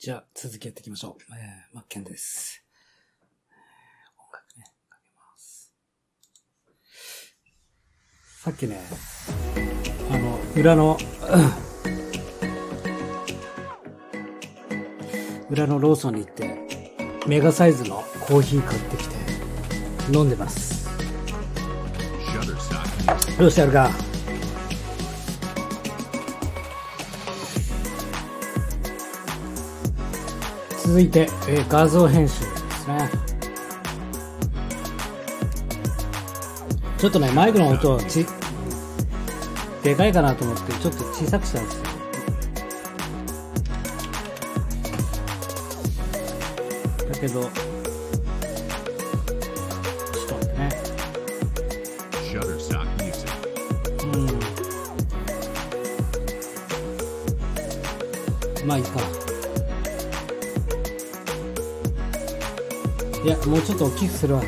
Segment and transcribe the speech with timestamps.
[0.00, 1.16] じゃあ、続きやっていきましょう。
[1.36, 2.64] えー、マッケンです。
[4.16, 5.74] 音楽ね、かけます。
[8.42, 8.80] さっきね、
[10.10, 10.96] あの、裏の、
[15.50, 16.66] 裏のローソンに行って、
[17.26, 17.96] メガサイズの
[18.26, 19.16] コーヒー買ってきて、
[20.16, 20.88] 飲んでます。
[23.38, 24.09] どうしてやるか
[30.90, 33.08] 続いて、えー画像編集ですね。
[36.98, 38.26] ちょっとね、マイクの音をち、
[39.84, 41.84] でかいかなと思って、ちょっと小さくしたんですよ。
[47.08, 47.69] だけど、
[63.46, 64.42] もうちょっと大きくするわ。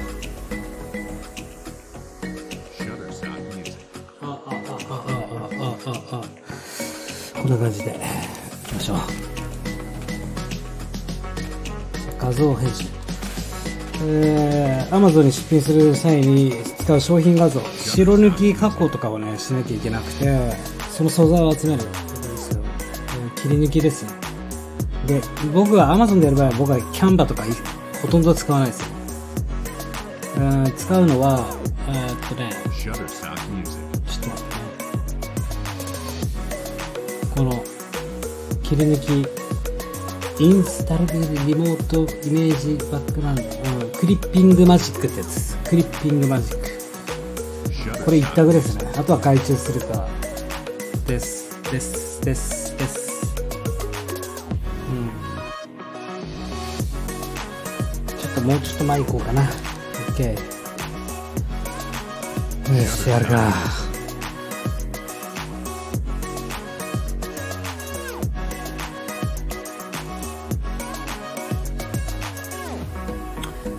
[7.35, 7.91] こんな感じで。
[7.91, 7.95] い
[8.69, 8.99] きましょう。
[12.19, 12.85] 画像編集。
[14.05, 20.57] えー、Amazon に出品する際に使う商品画像白抜き加工とかをねしなきゃいけなくて
[20.91, 21.83] その素材を集める。
[21.83, 21.89] で
[22.37, 24.05] すよ、えー、切り抜きです。
[25.07, 25.21] で
[25.53, 27.45] 僕はアマゾンでやる場合は僕はキャンバとか
[28.03, 28.89] ほとんど使わないですよ。
[30.37, 31.47] えー使うのは、
[31.89, 33.63] えーっとね、ちょっと待ってね。
[37.35, 37.65] この、
[38.63, 38.99] 切り抜
[40.37, 41.07] き、インスタル
[41.47, 45.57] リモートイメージバックグラウンド、うんクリッピングマジックってやつ。
[45.59, 48.05] クリッピングマジック。
[48.05, 48.91] これ一択ですね。
[48.97, 50.09] あとは外注するか。
[51.07, 52.62] です、です、です。
[58.43, 59.43] もうちょっと前行こうかな。
[59.43, 60.33] OK。
[62.77, 63.53] よし、やるか。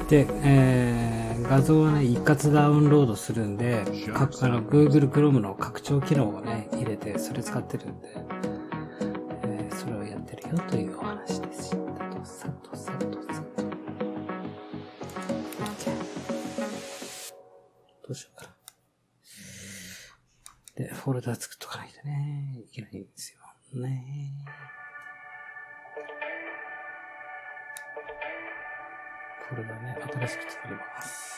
[0.09, 3.83] で、えー、画像はね、一括ダウンロードするんで、
[4.13, 8.09] かあの、Google Chrome の拡張機能をね、入れて、それ使ってるんで、
[9.43, 10.92] えー、それをやってるよという
[21.23, 23.81] で、フォルダ作っとかないとね、いけないんですよ。
[23.81, 24.34] ね
[29.47, 31.33] フォルダね、新しく作ります。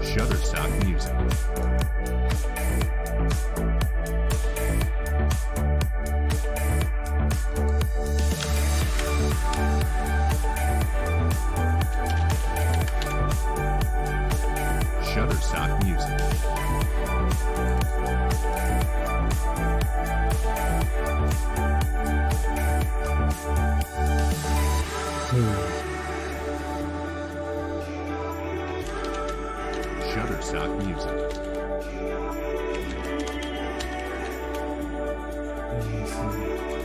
[0.00, 1.12] Shutterstock Music.
[15.48, 16.18] Stock Music.
[30.12, 31.16] Shutterstock Music.
[35.72, 36.77] Mm -hmm.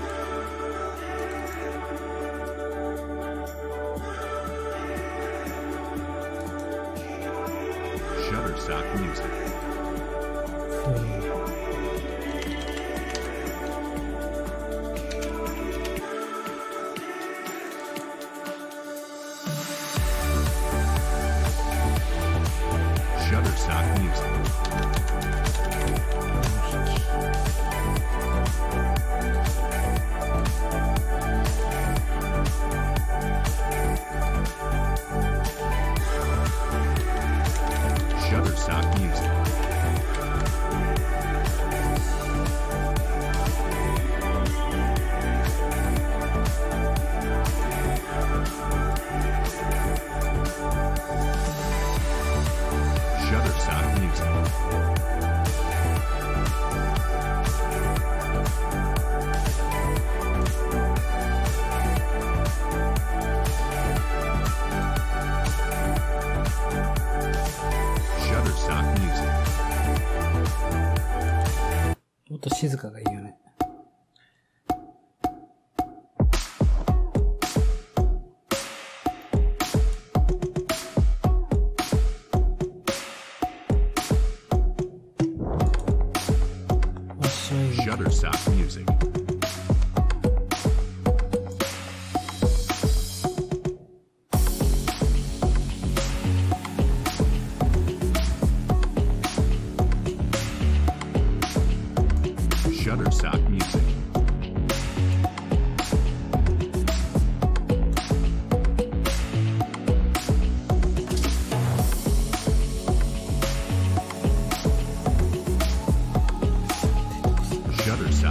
[8.54, 9.43] Murdoch Music.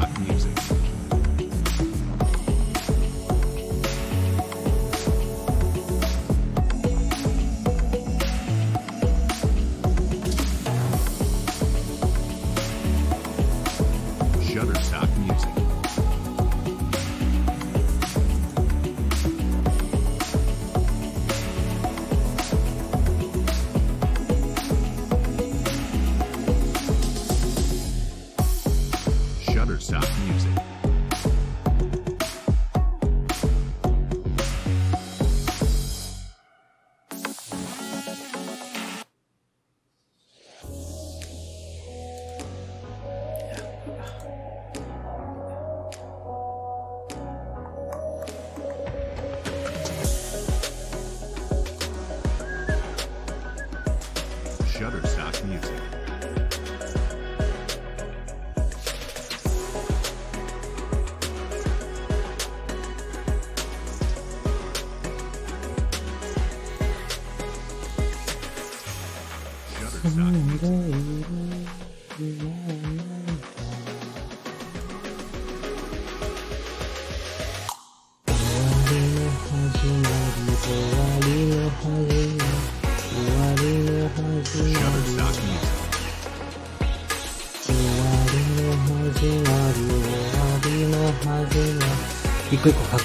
[0.02, 0.41] not music.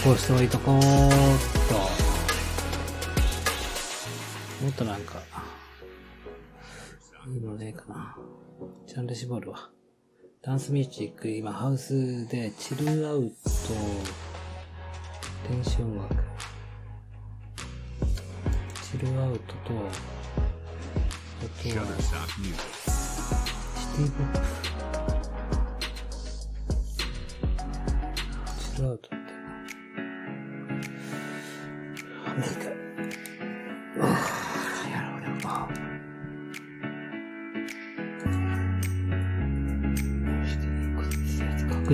[0.07, 1.73] 個一個加工しておいとこうっと。
[4.63, 5.21] もっとなんか
[7.27, 8.17] いいのねえかな。
[8.85, 9.69] ジャンル絞るわ
[10.41, 13.31] ダンスミュージック今ハウスでチルアウト
[15.49, 16.15] 電子音楽
[18.81, 19.73] チルアウトと
[21.39, 21.81] あとシティ
[24.15, 24.39] ポップ。
[28.75, 29.16] チルアウト。
[32.37, 32.45] 確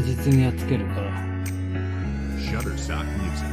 [0.01, 1.09] 実にやっつけるから。
[2.37, 3.47] Shutterstock Music.「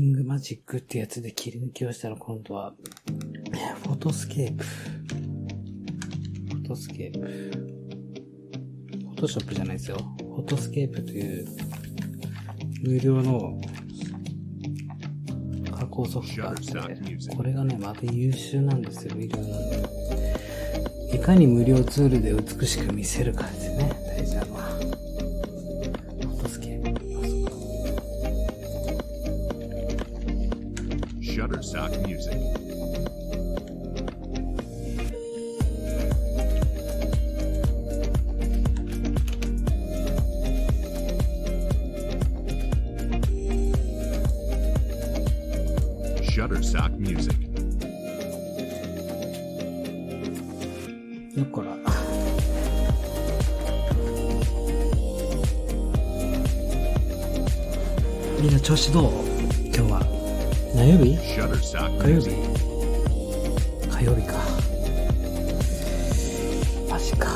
[0.00, 2.72] ピングマジックってやつで切り抜きをしたら今度は、
[3.82, 4.64] フォトスケープ。
[4.64, 7.20] フォトスケープ。
[7.20, 9.98] フォトショップじゃないですよ。
[10.20, 11.46] フォトスケープという
[12.82, 13.60] 無料の
[15.70, 16.72] 加工ソフトがあって、
[17.36, 19.48] これがね、また優秀なんですよ、いろいろ
[21.12, 23.92] いかに無料ツールで美しく見せるかですね、
[32.20, 32.36] Music.
[46.20, 47.34] Shutterstock Music.
[51.36, 51.74] よっこら。
[58.42, 59.12] みんな調子どう
[59.74, 60.19] 今日は。
[60.74, 61.16] 何曜日？
[61.16, 62.30] 火曜.日
[63.88, 64.34] 火曜日か。
[66.88, 67.28] マジか。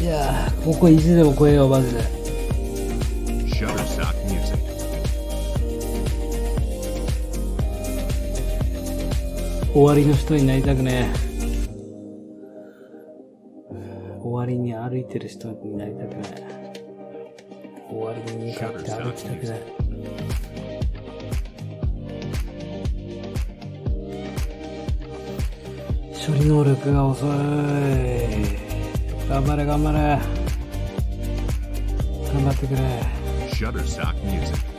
[0.00, 2.24] いやー、ここ意地でも超えよう、マジで。
[9.72, 11.24] 終わりの人になりたくねえ。
[14.22, 16.53] 終わりに歩いてる人になりたくない。
[17.94, 19.60] 終わりに向かって歩きたくない。
[26.26, 27.28] 処理能力が遅い。
[29.28, 30.18] 頑張れ頑張れ。
[32.32, 32.80] 頑張ってくれ。
[33.52, 34.73] Shutterstock Music.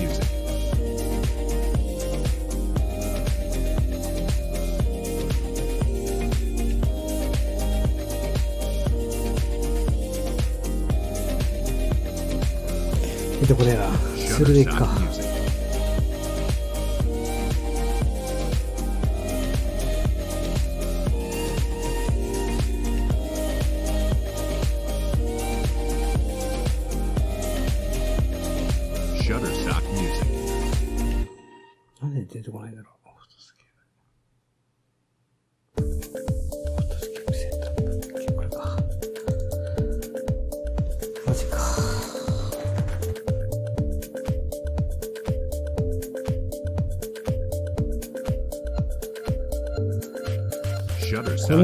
[0.00, 0.32] music.
[13.48, 13.82] どこだよ、
[14.28, 15.11] 鶴瓶か。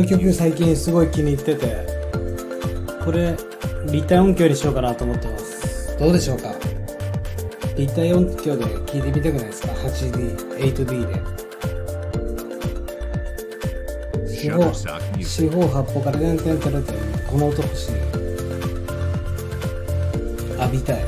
[0.09, 1.87] 曲.最近すごい気に入ってて、
[3.05, 3.37] これ、
[3.87, 5.97] 立体音響にしようかなと思ってます。
[5.99, 6.55] どうでしょうか？
[7.77, 11.21] 立体音響で聞いてみたくないですか ?8D、8D で。
[14.35, 14.73] 四方.
[15.21, 16.93] 四方八方から点々てるって、
[17.31, 17.93] この音欲しい。
[20.61, 21.08] 浴びたい。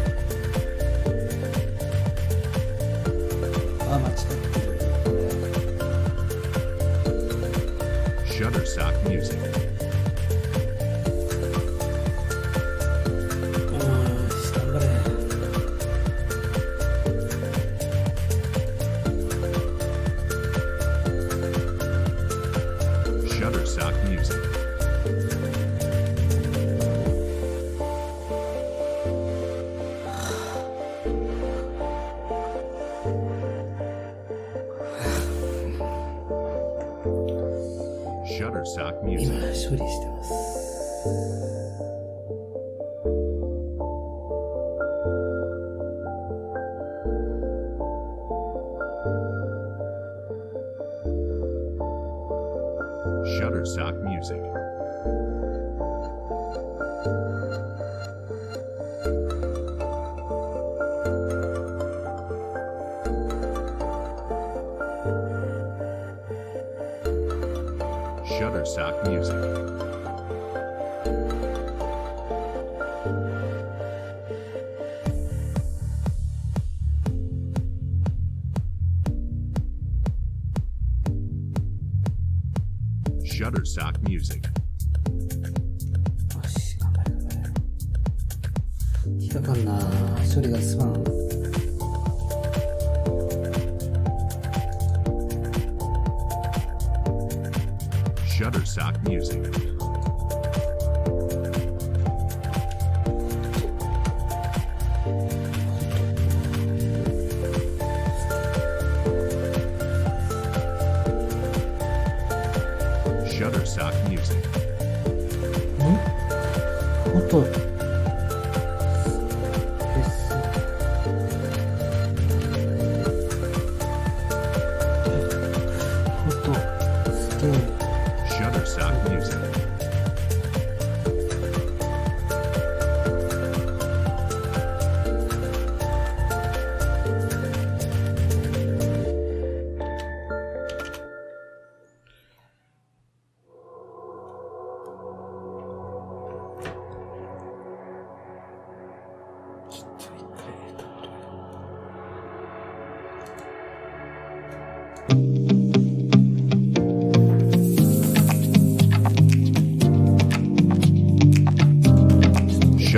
[38.31, 39.81] Shutterstock 今 Music.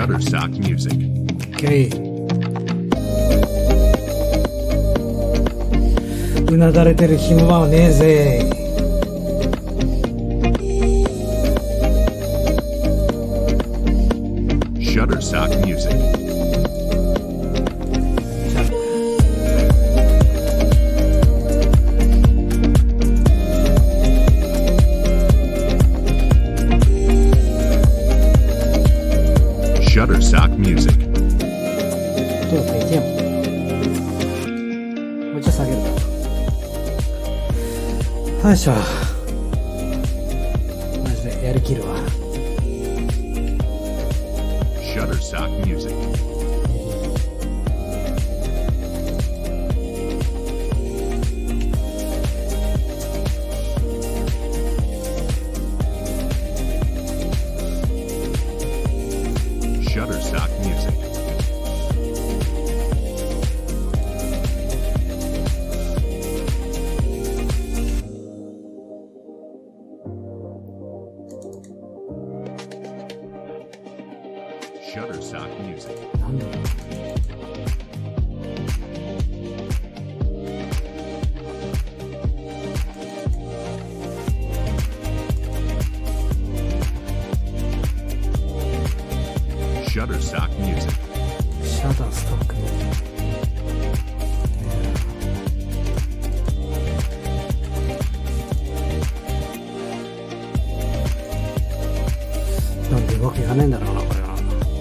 [0.03, 0.99] Shutterstock Music.
[1.55, 1.89] Okay.
[6.53, 8.62] うなだれてる暇はねえぜ。
[38.63, 39.02] 下。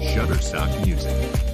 [0.00, 1.51] Shutterstock Music.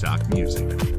[0.00, 0.89] Stock Music.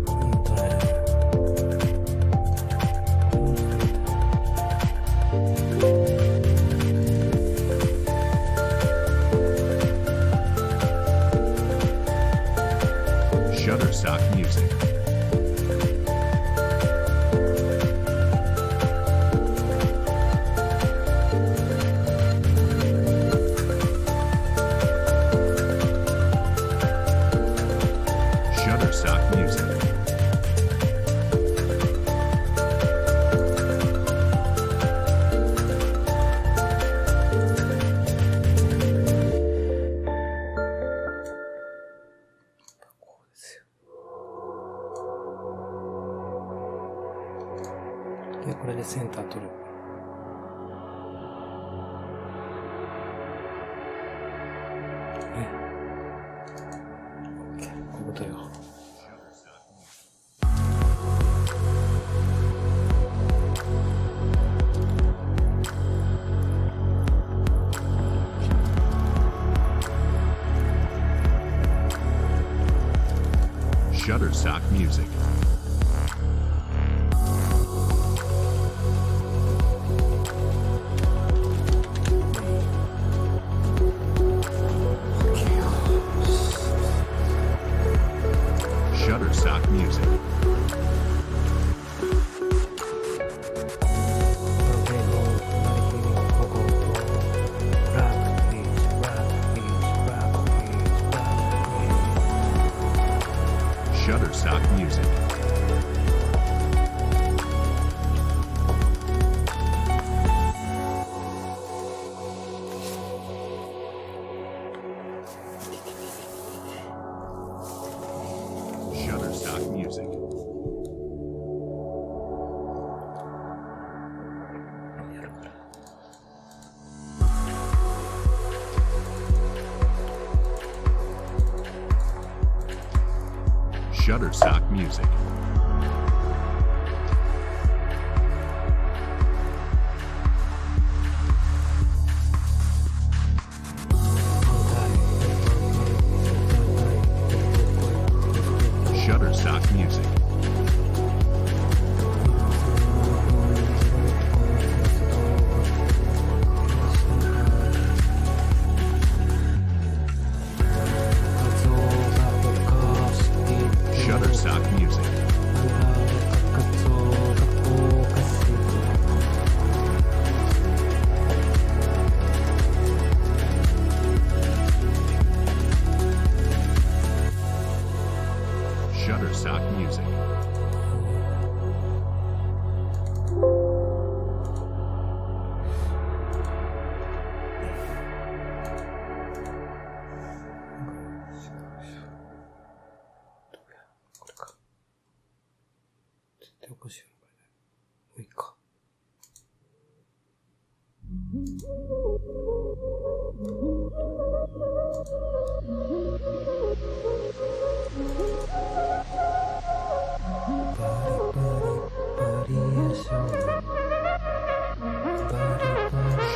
[104.32, 105.21] ックビーチ Shutterstock Music.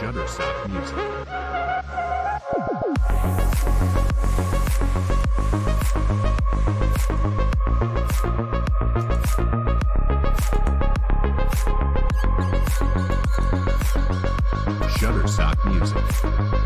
[0.05, 0.97] Shutterstock Music.
[14.99, 16.64] Shutterstock Music.「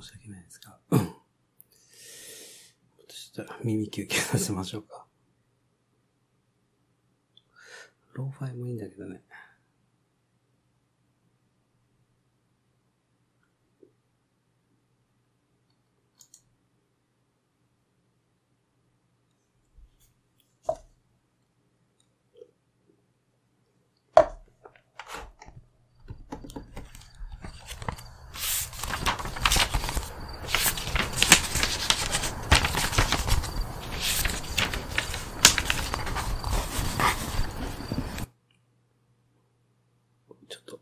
[0.00, 0.78] 申し訳ないですが、
[3.08, 5.06] ちょっと耳休憩させましょうか。
[8.14, 9.22] ローファイもいいんだけどね。
[40.48, 40.80] ちょっと、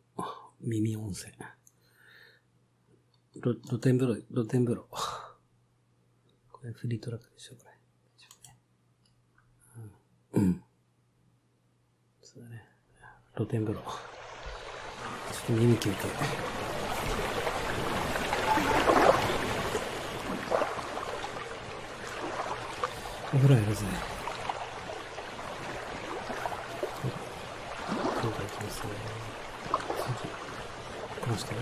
[0.80, 1.30] 耳温泉。
[3.42, 4.88] 露天風呂、露天風呂。
[6.50, 7.70] これフリートラックでしょ、これ。
[10.40, 10.62] うん。
[12.22, 12.64] そうだね。
[13.36, 13.82] 露天風呂。
[13.82, 13.90] ちょっ
[15.46, 15.96] と耳休憩。
[23.34, 23.84] お風呂やるぜ。
[28.22, 28.90] 今回行きますね。
[31.26, 31.30] 次。
[31.30, 31.60] この人ね。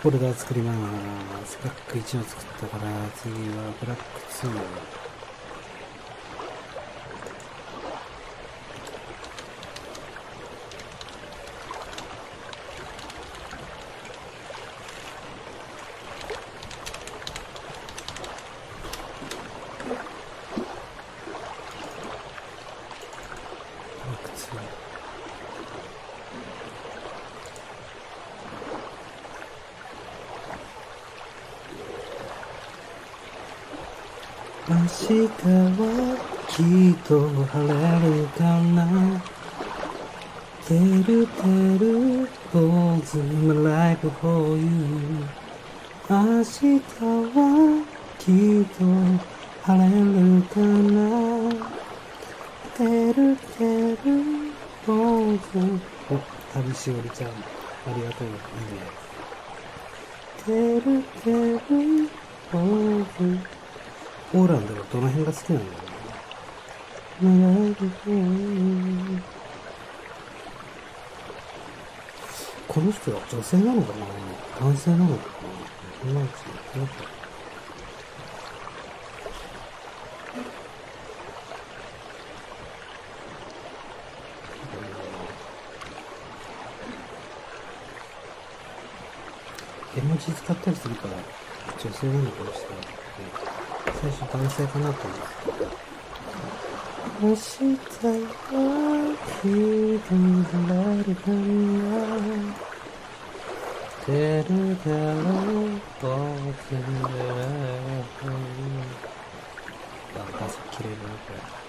[0.00, 0.72] フォルダー作りま
[1.46, 1.58] す。
[1.60, 4.02] ブラック1を作ったから、次はブラック
[4.46, 5.12] 2。
[34.68, 35.12] 明日
[35.44, 35.82] は
[36.48, 39.20] きっと晴れるかな
[40.66, 41.42] てるて
[41.78, 41.84] る
[42.52, 42.56] 坊
[43.04, 44.64] 主 my life for you
[46.08, 47.84] 明日は
[48.18, 48.22] き
[48.62, 48.80] っと
[49.62, 51.00] 晴れるかな
[52.76, 53.36] てる
[54.02, 56.18] てる坊主お、
[56.52, 57.30] 旅しおりちゃん
[57.84, 58.30] ありがとうい。
[58.30, 58.34] い。
[58.34, 58.96] ね
[60.36, 62.10] てるてる
[62.50, 63.40] 坊主
[64.34, 66.22] オーランドはどの辺が好きなんだろうね。
[67.20, 67.74] 長い。
[67.74, 69.22] こと
[72.66, 74.06] この人は女性なのかな
[74.54, 75.48] 男性なのかな
[76.00, 77.04] そんなやつなんか
[89.94, 91.14] 絵文字使ったりするから
[91.78, 92.86] 女性なのかもしれない。
[94.00, 95.52] 最初男性かなと思って。
[97.20, 102.56] 明日は君と見られるかな
[104.04, 105.30] 出るだろ
[105.76, 108.06] う僕で
[110.14, 111.61] あ、画像綺麗だな、これ。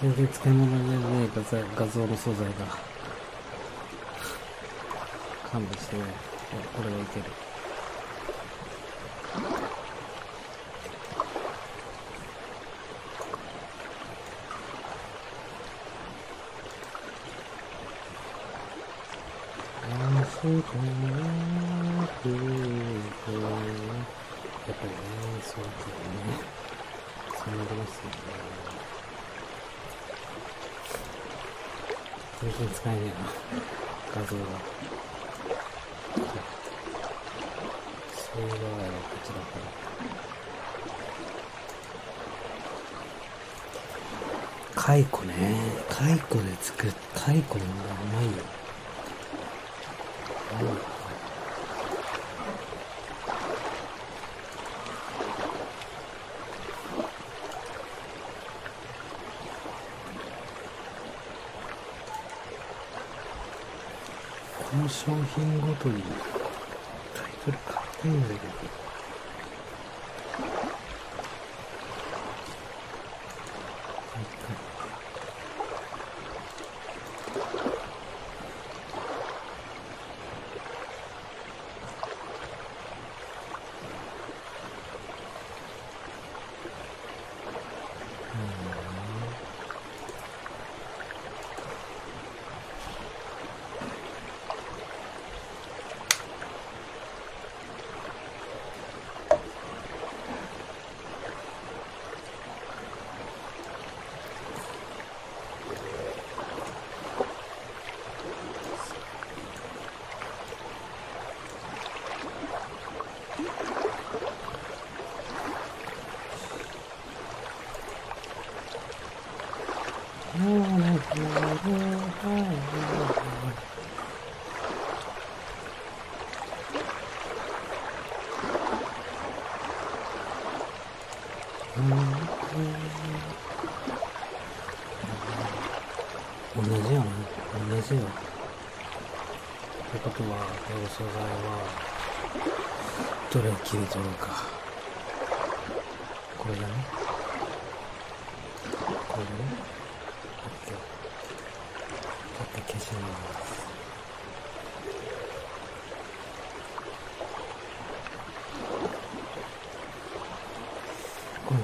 [0.00, 2.78] 全然使い物にならない画材画像の素材が。
[5.50, 6.02] 勘弁してね。
[6.76, 7.24] これはいける。
[19.84, 21.27] 明日が来ると
[32.58, 33.14] 当に使えねえな。
[34.14, 34.42] 画像が。
[38.16, 39.40] そういうのがこっちだか
[44.74, 44.82] ら。
[44.82, 45.34] カイコね。
[45.88, 47.66] カイコで作っ、カイコがう
[48.12, 48.32] まいよ。
[50.60, 50.97] うん
[64.78, 66.00] の商品ごとに
[67.14, 68.34] タイトル変えたいんだけ
[70.62, 70.67] ど。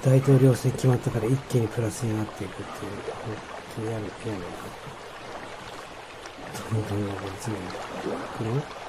[0.05, 2.93] 大統領選決まったから一気にプラスになっていくっていう、
[3.75, 4.45] 気になるピアノが。
[6.71, 7.19] どんどんどんどん。
[8.37, 8.84] これ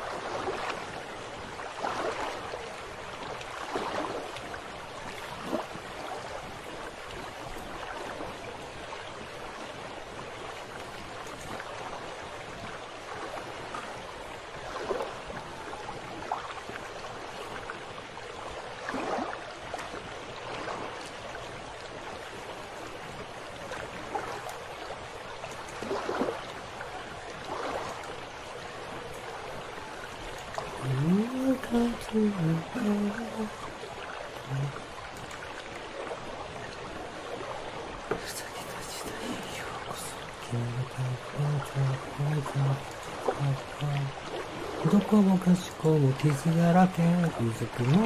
[47.39, 48.04] її закрину.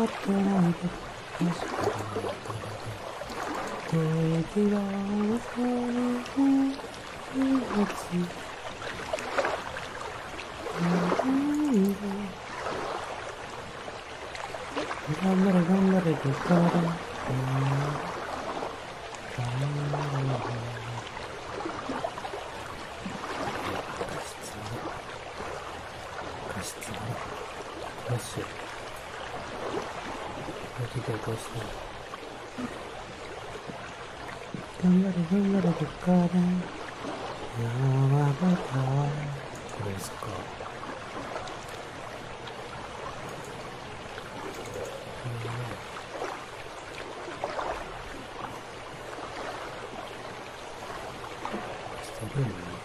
[52.35, 52.78] Thank.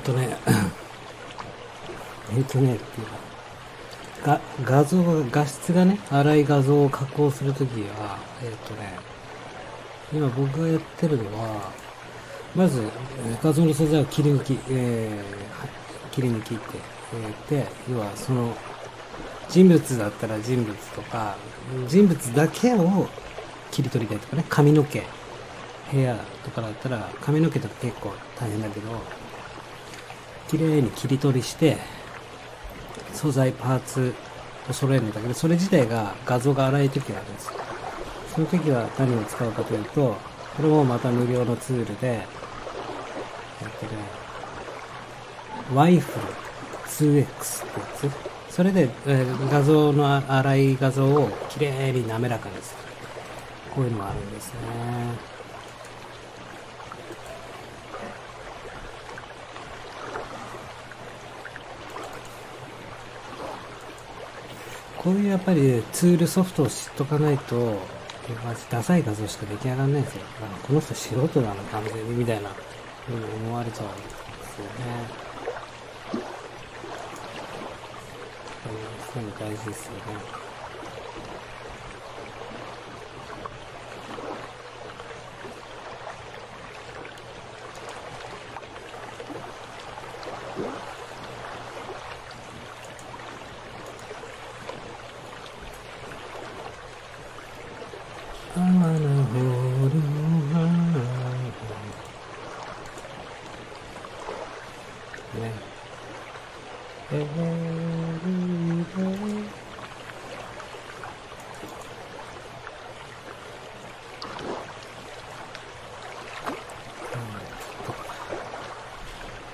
[0.00, 0.36] っとね、
[2.36, 8.98] えっとね、 っていうか、画像が、画質がね、荒い画像を加工するときは、えっとね、
[10.12, 11.70] 今僕がやってるのは、
[12.54, 12.82] まず、
[13.42, 15.50] 画像の素材を切り抜き、えー
[16.10, 16.78] 切り抜きって
[17.48, 18.52] 言って、要はその、
[19.48, 21.36] 人物だったら人物とか、
[21.86, 23.08] 人物だけを
[23.70, 25.02] 切り取りたいとかね、髪の毛、
[25.92, 28.88] 部屋とかだったら髪の毛とか結構大変だけど、
[30.50, 31.76] 綺麗に切り取りして、
[33.12, 34.12] 素材、パーツ
[34.68, 37.52] を揃えるんだけど、それ自体が画像が荒い時があるんですよ。
[38.34, 40.16] その時は何を使うかというと、
[40.56, 42.26] これもまた無料のツールで、
[43.62, 43.92] えっとね、
[45.72, 46.26] ワイフル
[46.88, 52.80] 2X ってやつそれで、えー画像の荒い画像をきれいに滑らかにする。
[53.70, 55.39] こういうのがあるんですね。
[65.02, 67.78] こういうやっぱりツールソフトを知っとかないと、
[68.44, 70.22] マジダサい画像しか出来上がらないんですよ。
[70.62, 72.50] この人素人なの完全にみたいな、
[73.06, 74.70] ふうに思われちゃうんですよね。
[79.14, 80.00] そういうの大事ですよね。
[98.52, 99.94] 天のホール
[105.40, 105.52] ね。
[107.12, 107.30] えー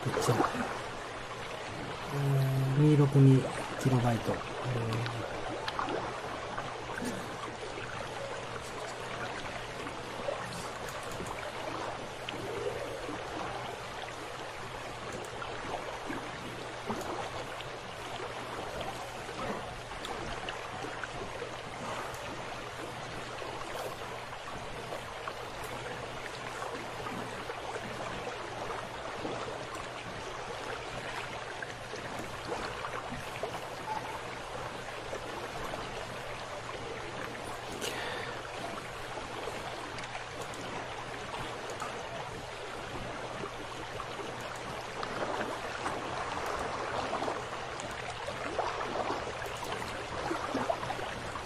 [0.04, 0.34] どっちだ
[2.14, 3.42] えー262
[3.82, 4.32] キロバイト。
[4.32, 5.16] えー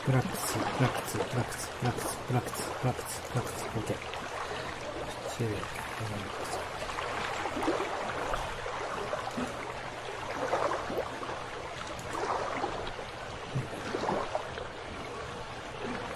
[0.07, 3.97] ブラックス、ブラックス、ブラックス、ブラックス、ブラックス、ブラックス、ブラックス、オッケー。
[3.97, 4.03] こ
[5.29, 5.47] っちで、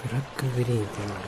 [0.02, 1.20] ブラックグリーンっていうのは、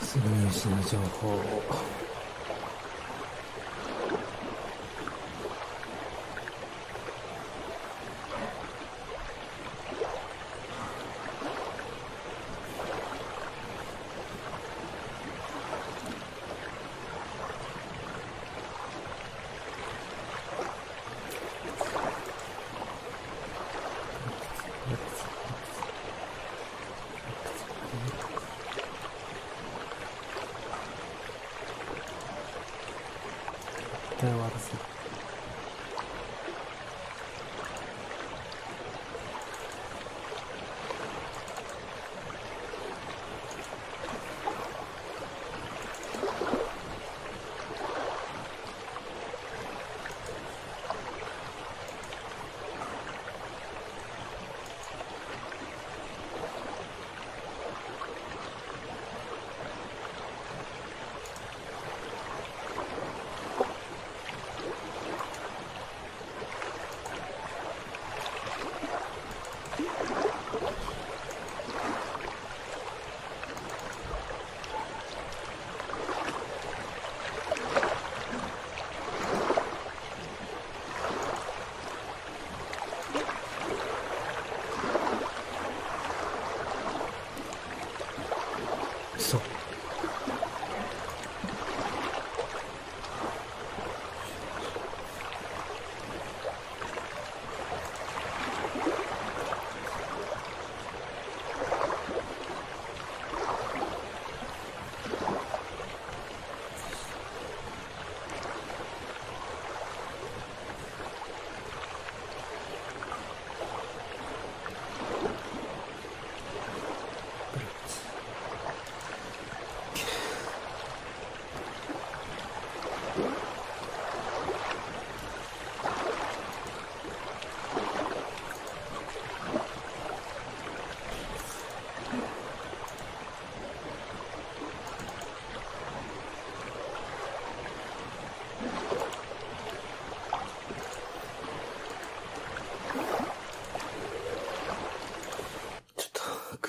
[0.00, 1.97] すぐ入手の情報を。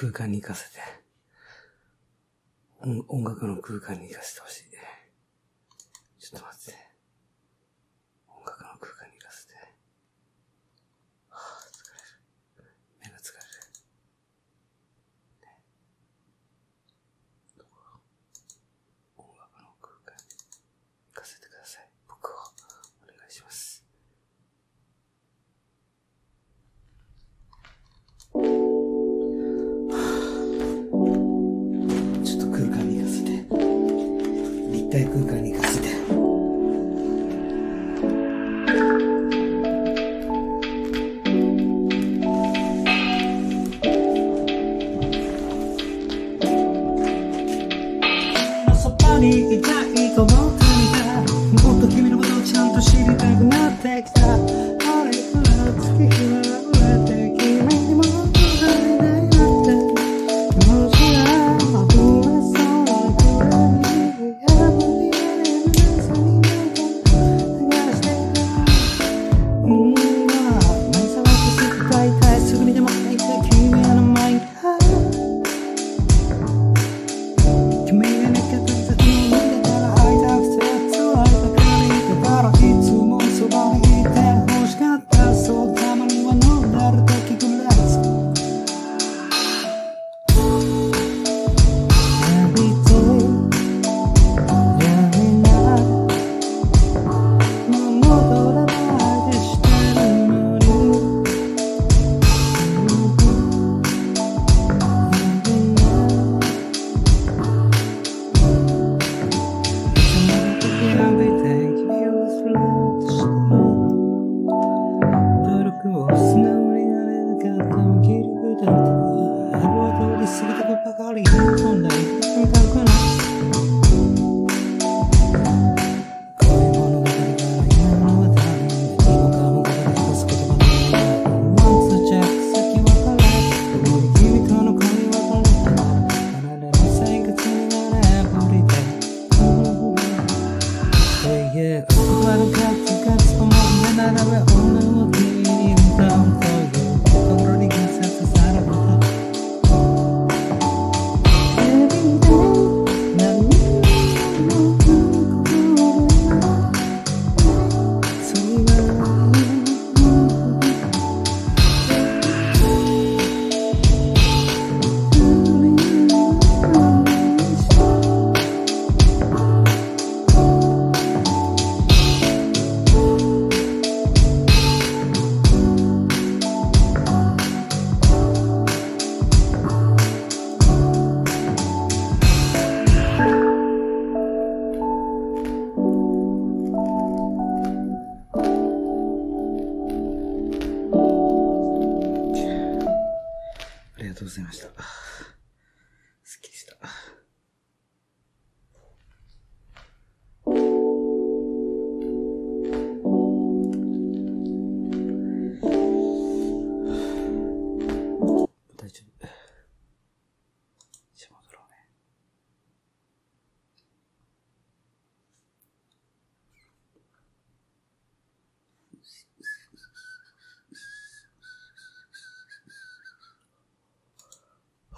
[0.10, 0.80] 空間に行かせて、
[3.08, 4.69] 音楽の空間に行かせてほしい。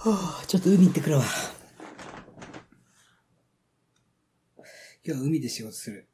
[0.03, 1.23] はあ、ちょっと海行ってくるわ。
[4.57, 4.65] 今
[5.03, 6.07] 日は海で仕事する。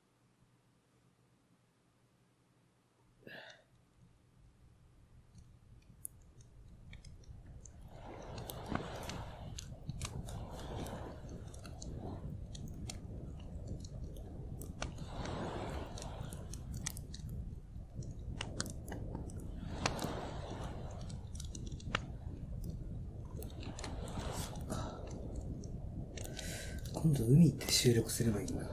[28.17, 28.65] すればいいんだ。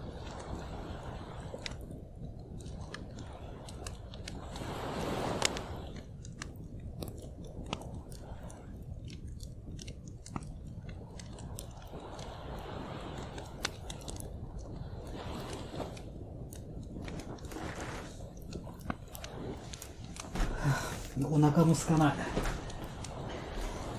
[21.31, 22.15] お腹も空かない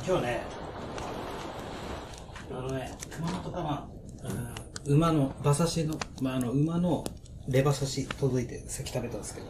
[0.07, 0.44] 今日ね
[4.87, 7.03] 馬の、馬刺しの、まあ、あの、馬の
[7.47, 9.47] レバ刺し届いて、さっき食べたんですけど、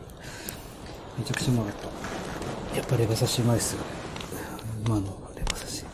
[1.18, 1.74] めちゃくちゃうまかっ
[2.72, 2.78] た。
[2.78, 3.88] やっぱレバ刺しうまいっすよね。
[4.86, 5.86] 馬のレバ刺し。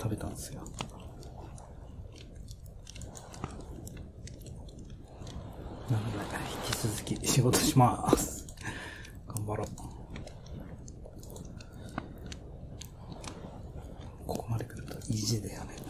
[0.00, 0.60] 食べたんですよ。
[5.90, 6.18] なので、
[6.66, 8.46] 引き続き仕事します。
[9.26, 9.66] 頑張ろう。
[14.26, 15.87] ここまで来ると意地だよね。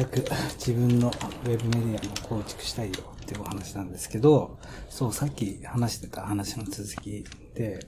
[0.00, 0.24] 早く
[0.58, 7.22] 自分のウェブメディアも構築したいよっていうお話なんですけど、そう、さっき話してた話の続き
[7.54, 7.86] で、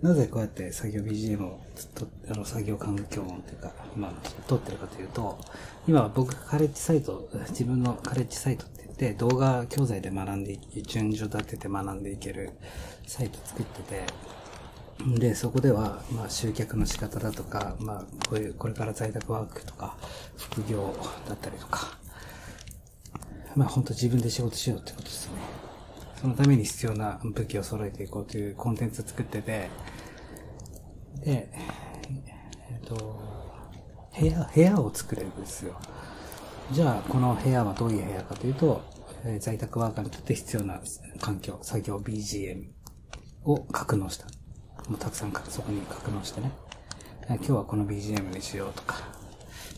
[0.00, 4.12] なぜこうやって作業 BGM をずっと、あの、作業環境音っていうか、今、
[4.48, 5.38] 撮ってるかというと、
[5.86, 12.50] 今僕カレッジサイト、自分のカレッジサイトって言って、動画教材で学んでい、順序立てて学んでいける
[13.06, 14.06] サイト作ってて、
[15.06, 19.96] で、そこでは、まあ、集客の仕方だとか、まあ、こういう、これから在宅ワークとか、
[20.36, 20.94] 副業
[21.28, 21.98] だったりとか、
[23.56, 25.34] まあ、本当自分で仕事しようってことですね。
[26.20, 29.68] そのために必要な武器を揃えていこうというコンテンツを作ってて、
[31.24, 33.20] で、えっと、
[34.18, 35.80] 部屋、部屋を作れるんですよ。
[36.70, 38.82] じゃあ、この部屋はどういう部屋かというと、
[39.24, 40.80] え在宅ワーカーにとって必要な
[41.20, 42.66] 環境、作業 BGM
[43.44, 44.26] を格納した。
[44.88, 46.50] もうたくさんかそこに格納してね。
[47.28, 49.22] 今日はこの BGM にしようとか。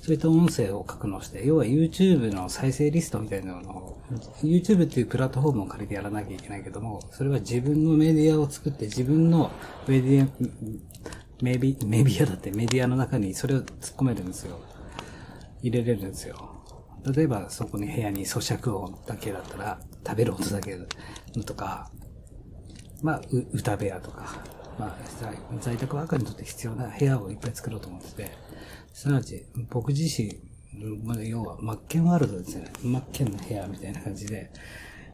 [0.04, 4.02] そういった音声を格納して、要は YouTube の再生リストみたいなのを、
[4.42, 9.50] YouTube っていうプラットフォームを借りてやらなきゃいけないけども、それは自分のメディアを作って自分の
[9.88, 10.28] メディア、
[11.42, 14.58] メビ、メディアだってメディアの中にそれを突っ込めるんですよ。
[15.62, 16.36] 入れれるんですよ。
[17.10, 20.78] 例えばそこに部屋に咀嚼音だけだったら、食べる音だけ
[21.46, 21.90] とか、
[23.02, 24.36] まあ、歌部屋とか、
[24.78, 24.96] まあ、
[25.60, 28.30] 在宅ワーカーにとって必要な部屋をいっぱい作ろうと思ってて、
[28.92, 30.40] すなわち、僕自身、
[31.28, 32.72] 要は、マッケンワールドですね。
[32.82, 34.50] マッケンの部屋みたいな感じで、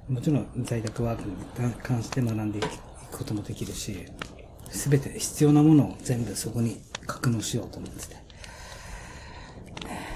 [0.08, 2.68] もちろん在宅ワークに関して学んでいく
[3.12, 4.06] こともできるし、
[4.70, 8.16] すべて必要なものを全部そこに格納しようと思ってて。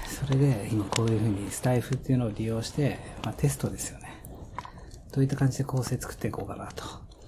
[0.07, 4.23] それで、今こういうふうにスタイフっていうのを利用して、まあテストですよね。
[5.11, 6.83] どういった感じで構成作っていこうかなと。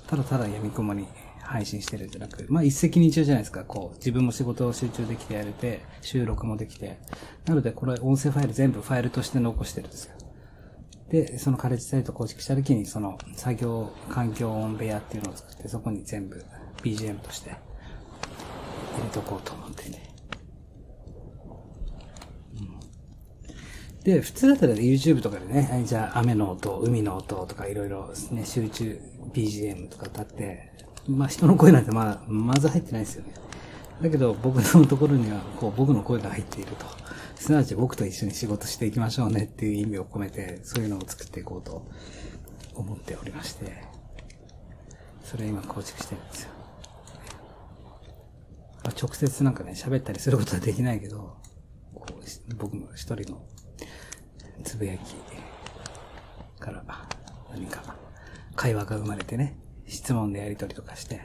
[0.08, 1.08] ただただ闇雲に
[1.48, 3.64] 配信してるんじゃなく、まあ一石二鳥じゃないですか。
[3.64, 7.00] こう、自分も仕事を集中できてやれて、収録もできて。
[7.46, 10.16] なので、これ音声ファイル全部ファイルとして残してるんですよ。
[11.10, 16.44] で、そのカレッジサイト構築した時に、その作業環境音部屋っていうのを作って、そこに全部
[16.84, 17.56] BGM として入
[19.04, 20.04] れとこうと思ってね。
[24.04, 29.02] で、普通だったら YouTube とかでね、じゃあ雨の音、海の音とかいろいろね、集中
[29.34, 30.74] BGM とか歌って、
[31.08, 33.34] まあ人の声なんてまあ、まず入ってないですよね。
[34.02, 36.86] だけど僕のところには、こう僕の声が入っていると。
[37.36, 41.88] すなわち僕と一緒に仕事していきましょうねっていう意味を込めて、そういうのを作っていこうと
[42.76, 43.84] 思っておりまして、
[45.24, 46.50] それを今構築してるんですよ。
[48.84, 51.38] まあ直接なんかね、喋ったりすることはできないけど、
[51.94, 53.42] こう僕の一人の
[54.64, 55.16] つぶやき
[56.60, 56.84] から
[57.52, 57.96] 何か
[58.56, 59.58] 会話が生まれてね、
[59.88, 61.22] 質問でやり取りとかして、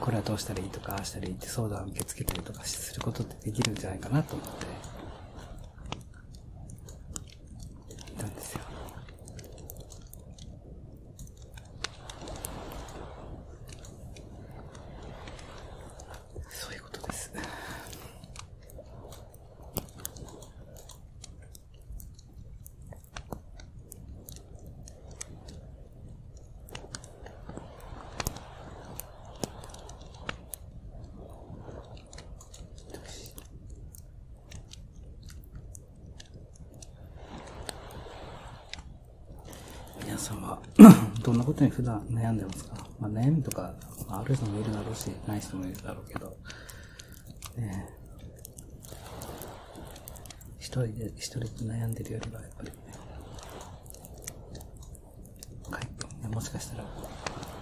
[0.00, 4.66] これはどうしたらいいとか、ああしたらいいって相談を受け付けたりとかすることってできるんじゃないかなと思って、
[8.12, 8.60] いたんですよ。
[16.48, 17.32] そういうことです。
[40.04, 40.58] 皆さんは
[41.22, 43.74] どんなことに普段悩んでますか、まあ、悩みとか、
[44.08, 46.36] あ、る人もいるだろうし、ない人もいるだろうけど、
[47.56, 47.88] ね
[50.58, 52.76] 一人で、一人で悩んでるよりはやっぱりね、
[55.70, 55.78] は
[56.28, 56.84] い、もしかしたら、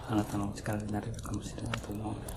[0.09, 2.33] あなたのお力になれるかもしれないと思うので、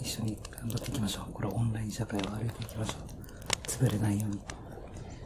[0.00, 1.32] 一緒に頑張っていきましょう。
[1.32, 3.66] これオンライン社会を歩いていきましょう。
[3.68, 4.40] 潰れないように。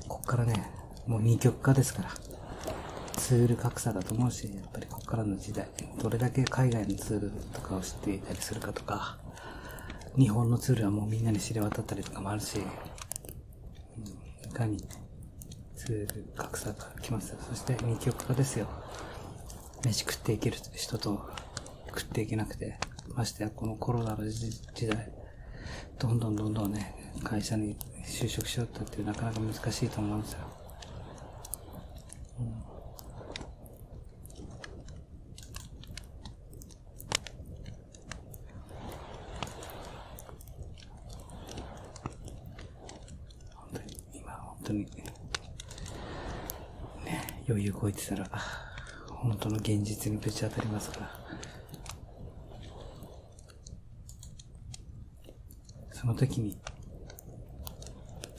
[0.09, 0.71] こっからね、
[1.07, 2.24] もう二極化ですから。
[3.25, 5.67] ツール格差だと思うし、やっぱりこっからの時代、
[5.99, 9.17] どれだけ海外のツールとかを知っていたりするかとか、
[10.15, 12.61] 日本のツールはもうみんなに知れ渡ったりとかもあるし、う
[14.51, 14.77] んかに
[15.75, 17.35] ツール格差が来ます。
[17.49, 18.69] そして二極化ですよ。
[19.87, 21.27] 飯食っていける人と
[21.89, 22.79] 食っていけなくて、
[23.15, 25.11] ましてやこのコロナの時代、
[25.99, 30.41] どんどんどんどんね、会社に就職しようったってなかなか難しいと思うんですよ。
[43.55, 44.85] 本当に、今本当に、
[47.05, 48.29] ね、余裕こいたら、
[49.09, 51.11] 本当の現実にぶち当たりますから。
[55.93, 56.59] その時に、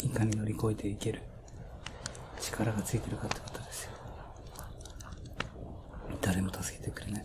[0.03, 1.21] いかに乗り越えていける
[2.39, 3.91] 力がついてるかってことですよ。
[6.21, 7.23] 誰も助けてくれない。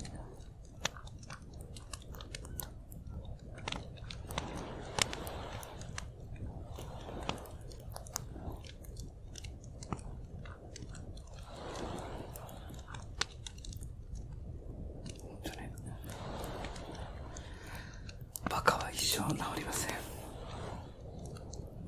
[15.22, 15.72] 本当ね
[18.50, 19.94] バカは一生治りません。
[19.94, 19.98] っ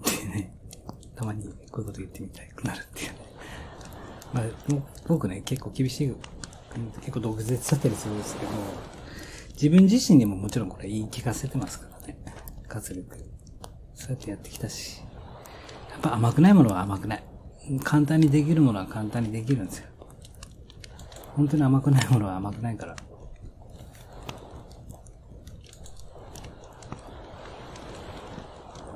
[0.04, 0.54] てね、
[1.14, 3.18] たまにこういうこと言ってみたくなるっていうね。
[4.32, 6.14] まあ、もう僕ね、結構厳しい、
[7.00, 8.52] 結構毒舌だったりするんですけど、
[9.54, 12.16] 自分自身にももちろんこれ言い聞かせてますからね。
[12.68, 13.16] 活力。
[13.94, 15.00] そうやってやってきたし。
[15.90, 17.24] やっぱ甘くないものは甘くない。
[17.84, 19.86] 簡単にできるものは簡単にできるんですよ。
[21.34, 22.96] 本当に甘くないものは甘くないから。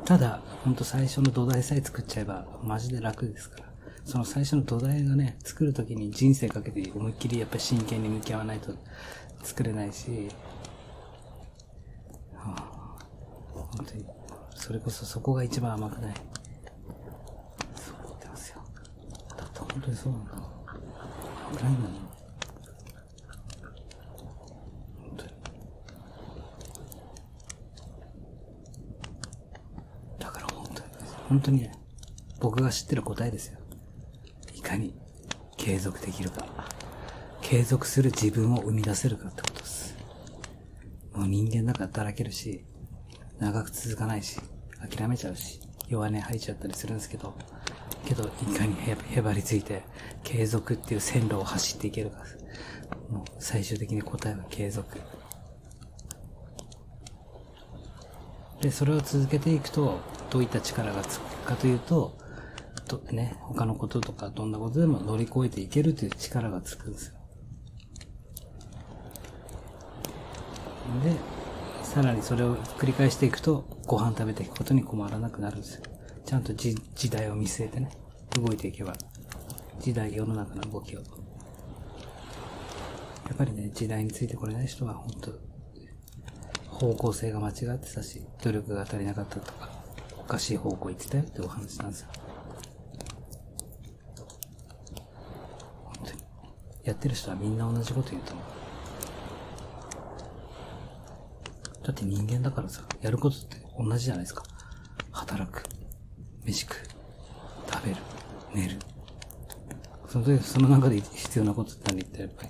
[0.04, 3.65] ただ、ほんと最初の土台さえ作っちゃえば、マジで楽ですから。
[4.06, 8.72] その最初の土台がね、作るときに人生かけて思いっきりやっぱり真剣に向き合わないと
[9.42, 10.28] 作れないし、
[12.36, 12.96] はあ、
[13.52, 14.06] 本当に、
[14.54, 16.14] それこそそこが一番甘くない。
[17.74, 18.62] そう思ってますよ。
[19.36, 20.32] だって本当にそうなんだ。
[21.60, 22.08] 甘いんだもん。
[25.02, 25.32] 本当に。
[30.20, 30.88] だから本当に、
[31.28, 31.72] 本当にね、
[32.40, 33.58] 僕が知ってる答えですよ。
[34.66, 34.92] いかに
[35.56, 36.44] 継続できるか。
[37.40, 39.96] 継続する自分を生み出せるかってことです。
[41.14, 42.64] もう人間だからだらけるし、
[43.38, 44.40] 長く続かないし、
[44.90, 47.34] 諦めちゃうし、弱音吐いちゃったりするんですけど、
[48.06, 48.74] けど、いかに
[49.14, 49.84] へばりついて、
[50.24, 52.24] 継続っていう線路を走っていけるか。
[53.08, 54.98] もう最終的に答えは継続。
[58.60, 62.25] で、それを続けていくと、どういった力がつくかというと、
[62.86, 67.14] とね、他のこととか、どんなことでも乗り越えていけるという力がつくんですよ。
[71.02, 71.16] で、
[71.82, 75.82] さらにそれを繰り返していくと、ご飯食べていくことに困らなくなるんですよ。
[76.24, 77.90] ちゃんとじ時代を見据えてね、
[78.30, 78.94] 動いていけば、
[79.80, 81.00] 時代、世の中の動きを。
[81.00, 81.04] や
[83.34, 85.56] っぱりね、時代についてこれない人は、本当
[86.76, 89.70] 方向性が間違ってたし、努力が足りなかったとか、
[90.18, 92.08] おかしい方向行ってたよってお話なんですよ。
[95.84, 96.18] 本当に。
[96.86, 98.44] やってる人はみんな同じこと言うと思う。
[101.84, 104.44] だって人間だからさ、やることって同じじゃないですか。
[105.10, 105.64] 働く。
[106.44, 106.76] 飯食う。
[107.72, 107.96] 食べる。
[108.54, 108.78] 寝る。
[110.08, 112.48] その時、その中で必要なことって何言ってやっぱり、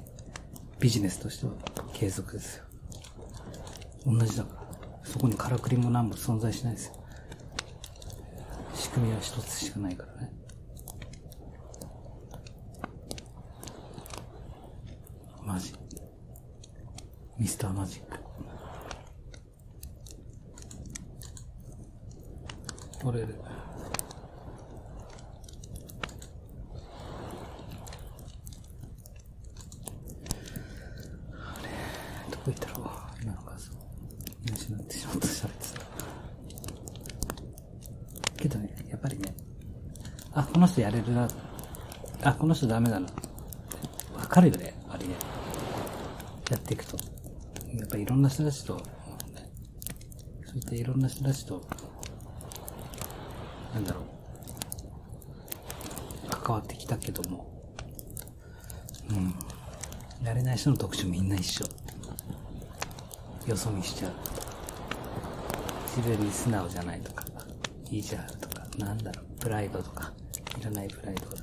[0.80, 1.52] ビジネスとしては
[1.94, 2.64] 継続ですよ。
[4.04, 4.66] 同じだから。
[5.04, 6.94] そこにからくりも何も存在しないですよ。
[8.74, 10.32] 仕組みは一つしかないからね。
[15.46, 15.72] マジ。
[17.38, 18.18] ミスターマジック。
[23.06, 23.40] 折れる。
[31.32, 32.86] あれどこ行ったろう
[33.22, 33.70] 今の画像。
[34.44, 35.80] 見失ってしまった喋ってた。
[38.36, 39.32] けどね、やっぱりね、
[40.32, 41.28] あ、この人やれるな。
[42.24, 43.06] あ、この人ダメだな。
[44.16, 44.75] わかるよ、ね。
[46.50, 46.96] やっていくと。
[47.74, 48.78] やっぱりいろんな人たちと、
[50.44, 51.66] そういったいろんな人たちと、
[53.74, 54.04] なんだろう。
[56.30, 57.52] 関わってきたけども、
[59.10, 59.34] うん。
[60.24, 61.64] やれない人の特徴みんな一緒。
[63.46, 64.46] よそ見しちゃうとか。
[65.96, 67.24] 自分に素直じゃないとか、
[67.90, 70.12] 意地悪とか、なんだろう、プライドとか、
[70.60, 71.36] いらないプライドだ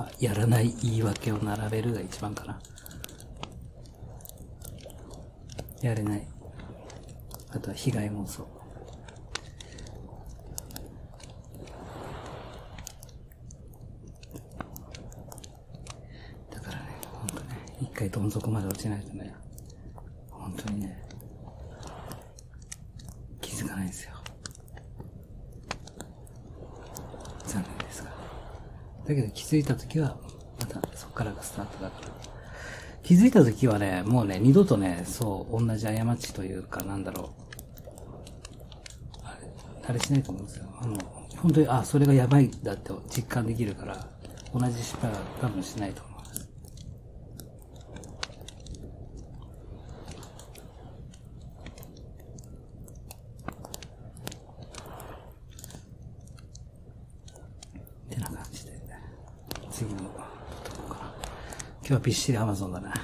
[0.00, 2.58] まあ、やらない言い訳を並べるが一番かな。
[5.82, 6.26] やれない。
[7.50, 8.48] あとは被害妄想。
[16.50, 17.40] だからね、ほんとね、
[17.82, 19.34] 一回どん底まで落ちないとね。
[29.10, 30.16] だけど気づいた時は、
[30.58, 32.08] またそこからがスタートだから。
[33.02, 37.42] 気づいた時はね、もうね、二度とね、そう、同じ過ちというか、なんだろう。
[39.24, 39.48] あれ、
[39.88, 40.66] あれしないと思うんですよ。
[40.80, 40.96] あの、
[41.36, 44.06] 本当に、あ、それがやばいだって実感できるから、
[44.54, 46.20] 同じ失敗は多分しないと思います。
[58.06, 58.72] ってな感じで、
[59.70, 60.04] 次のと
[60.82, 61.14] こかな。
[61.79, 62.94] 今日はびっしり Amazon だな。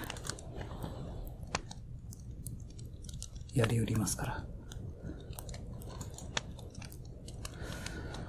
[3.52, 4.32] やり売りますから。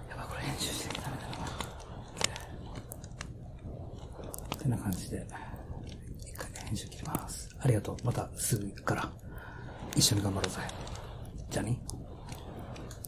[0.10, 1.36] やばい、これ編集してきたダメだな。
[4.56, 5.28] ってな感じで、
[6.26, 7.56] 一回編集切ります。
[7.60, 7.98] ありがとう。
[8.04, 9.12] またすぐから、
[9.96, 10.87] 一緒に頑張ろうぜ。